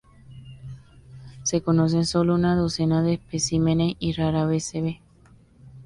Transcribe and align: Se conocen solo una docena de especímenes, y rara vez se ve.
Se 1.43 1.61
conocen 1.61 2.07
solo 2.07 2.33
una 2.33 2.55
docena 2.55 3.03
de 3.03 3.13
especímenes, 3.13 3.97
y 3.99 4.13
rara 4.13 4.47
vez 4.47 4.63
se 4.63 4.81
ve. 4.81 5.01